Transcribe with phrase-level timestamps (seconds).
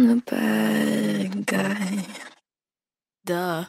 [0.00, 2.06] I'm the bad guy.
[3.24, 3.66] Да.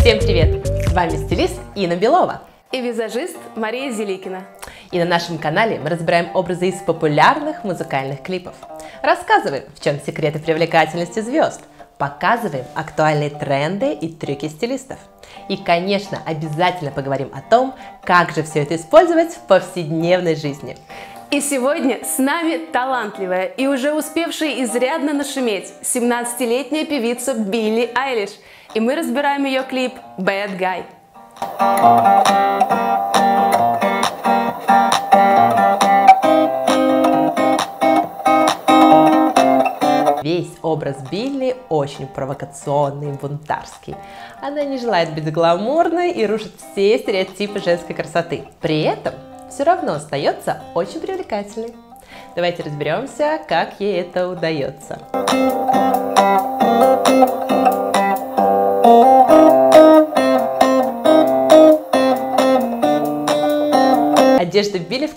[0.00, 0.66] Всем привет!
[0.66, 2.42] С вами стилист Инна Белова.
[2.72, 4.42] И визажист Мария Зеликина.
[4.90, 8.56] И на нашем канале мы разбираем образы из популярных музыкальных клипов.
[9.00, 11.60] Рассказываем, в чем секреты привлекательности звезд.
[11.96, 14.98] Показываем актуальные тренды и трюки стилистов.
[15.48, 20.76] И, конечно, обязательно поговорим о том, как же все это использовать в повседневной жизни.
[21.30, 28.30] И сегодня с нами талантливая и уже успевшая изрядно нашуметь 17-летняя певица Билли Айлиш.
[28.74, 30.82] И мы разбираем ее клип «Bad Guy».
[40.24, 43.94] Весь образ Билли очень провокационный, бунтарский.
[44.42, 48.46] Она не желает быть гламурной и рушит все стереотипы женской красоты.
[48.60, 49.14] При этом
[49.50, 51.74] все равно остается очень привлекательной.
[52.34, 54.98] Давайте разберемся, как ей это удается.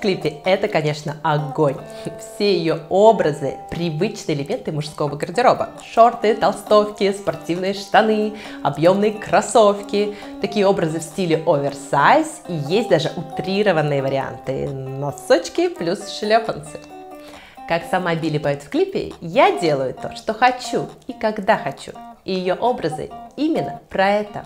[0.04, 1.78] Клипе– это, конечно, огонь.
[2.20, 5.70] Все ее образы– привычные элементы мужского гардероба.
[5.94, 10.16] Шорты, толстовки, спортивные штаны, объемные кроссовки.
[10.42, 14.68] Такие образы в стиле оверсайз и есть даже утрированные варианты.
[14.70, 16.82] Носочки плюс шлепанцы.
[17.70, 21.94] Как сама Билли поет в клипе, я делаю то, что хочу и когда хочу.
[22.26, 24.46] И ее образы именно про это.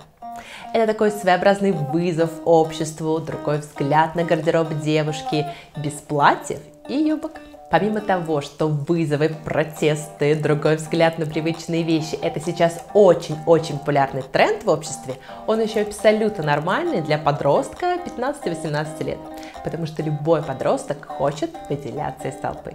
[0.73, 5.45] Это такой своеобразный вызов обществу, другой взгляд на гардероб девушки,
[5.75, 7.33] без платьев и юбок.
[7.69, 14.63] Помимо того, что вызовы, протесты, другой взгляд на привычные вещи– это сейчас очень-очень популярный тренд
[14.63, 15.15] в обществе,
[15.47, 19.19] он еще абсолютно нормальный для подростка 15-18 лет,
[19.65, 22.73] потому что любой подросток хочет выделяться из толпы.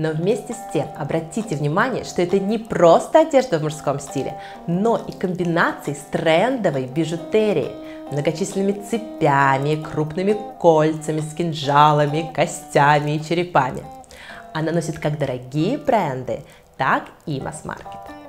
[0.00, 4.96] Но вместе с тем обратите внимание, что это не просто одежда в мужском стиле, но
[4.96, 7.70] и комбинации с трендовой бижутерией,
[8.10, 13.82] многочисленными цепями, крупными кольцами, с кинжалами, костями и черепами.
[14.54, 16.44] Она носит как дорогие бренды,
[16.78, 18.19] так и масс-маркет.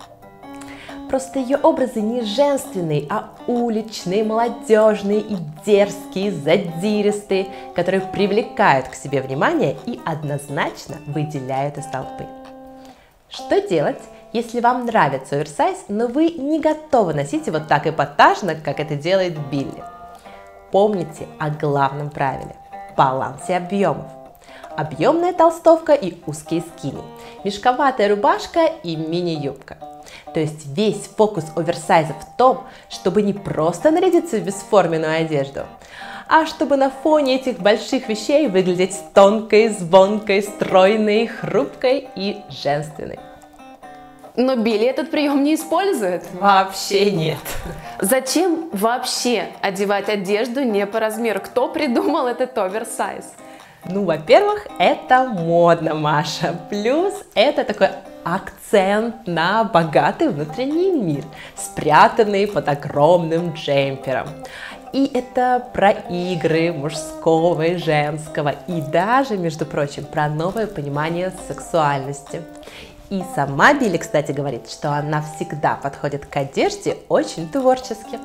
[1.11, 5.35] Просто ее образы не женственные, а уличные, молодежные и
[5.65, 12.25] дерзкие, задиристые, которые привлекают к себе внимание и однозначно выделяют из толпы.
[13.27, 13.99] Что делать,
[14.31, 19.37] если вам нравится оверсайз, но вы не готовы носить его так эпатажно, как это делает
[19.49, 19.83] Билли?
[20.71, 22.55] Помните о главном правиле–
[22.95, 24.07] балансе объемов.
[24.77, 27.03] Объемная толстовка и узкие скини,
[27.43, 29.77] мешковатая рубашка и мини-юбка–
[30.33, 35.61] то есть весь фокус оверсайза в том, чтобы не просто нарядиться в бесформенную одежду,
[36.27, 43.19] а чтобы на фоне этих больших вещей выглядеть тонкой, звонкой, стройной, хрупкой и женственной.
[44.37, 46.23] Но Билли этот прием не использует.
[46.33, 47.39] Вообще нет.
[47.99, 51.41] Зачем вообще одевать одежду не по размеру?
[51.41, 53.33] Кто придумал этот оверсайз?
[53.85, 56.55] Ну, во-первых, это модно, Маша.
[56.69, 57.89] Плюс это такой
[58.23, 61.23] акцент на богатый внутренний мир,
[61.55, 64.27] спрятанный под огромным джемпером.
[64.93, 72.41] И это про игры мужского и женского, и даже, между прочим, про новое понимание сексуальности.
[73.11, 78.17] И сама Билли, кстати, говорит, что она всегда подходит к одежде очень творчески.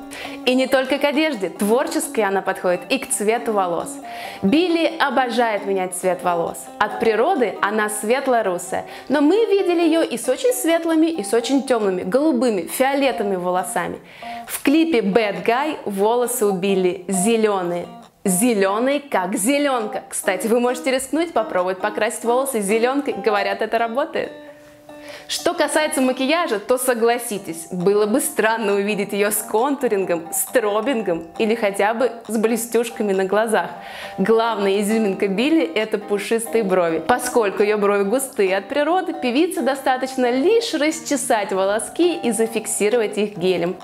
[0.45, 3.93] И не только к одежде, творчески она подходит и к цвету волос.
[4.41, 6.57] Билли обожает менять цвет волос.
[6.79, 11.63] От природы она светло-русая, но мы видели ее и с очень светлыми, и с очень
[11.63, 13.99] темными, голубыми, фиолетовыми волосами.
[14.47, 17.87] В клипе Bad Guy волосы у Билли зеленые,
[18.23, 20.03] зеленый как зеленка.
[20.07, 23.15] Кстати, вы можете рискнуть попробовать покрасить волосы зеленкой.
[23.15, 24.46] Говорят, это работает.
[25.27, 31.93] Что касается макияжа, то согласитесь, было бы странно увидеть ее с контурингом, стробингом или хотя
[31.93, 33.71] бы с блестюшками на глазах.
[34.17, 37.03] Главная изюминка Билли– это пушистые брови.
[37.05, 43.75] Поскольку ее брови густые от природы, певице достаточно лишь расчесать волоски и зафиксировать их гелем.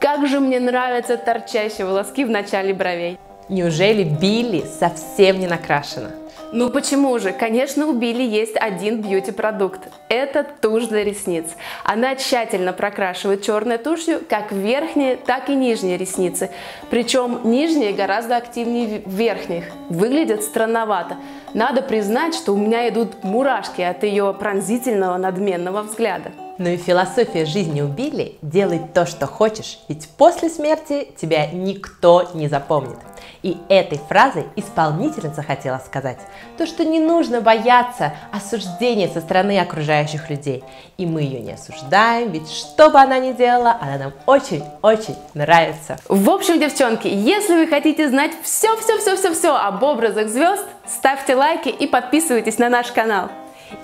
[0.00, 3.18] Как же мне нравятся торчащие волоски в начале бровей.
[3.50, 6.21] Неужели Билли совсем не накрашена?
[6.52, 7.32] Ну почему же?
[7.32, 9.80] Конечно, у Билли есть один бьюти-продукт.
[10.10, 11.46] Это тушь для ресниц.
[11.82, 16.50] Она тщательно прокрашивает черной тушью как верхние, так и нижние ресницы.
[16.90, 19.64] Причем нижние гораздо активнее верхних.
[19.88, 21.16] Выглядят странновато.
[21.54, 26.32] Надо признать, что у меня идут мурашки от ее пронзительного надменного взгляда.
[26.58, 32.30] Ну и философия жизни у Билли– делай то, что хочешь, ведь после смерти тебя никто
[32.34, 32.98] не запомнит.
[33.42, 36.18] И этой фразой исполнительница хотела сказать
[36.56, 40.62] то, что не нужно бояться осуждения со стороны окружающих людей.
[40.96, 45.96] И мы ее не осуждаем, ведь что бы она ни делала, она нам очень-очень нравится.
[46.08, 52.58] В общем, девчонки, если вы хотите знать все-все-все-все-все об образах звезд, ставьте лайки и подписывайтесь
[52.58, 53.30] на наш канал.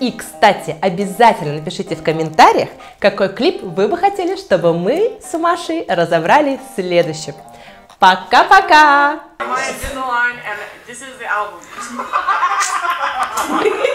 [0.01, 2.69] И, кстати, обязательно напишите в комментариях,
[2.99, 7.35] какой клип вы бы хотели, чтобы мы с Машей разобрали в следующем.
[7.99, 9.28] Пока-пока!
[9.41, 11.61] Mine's in the line, and this is the album.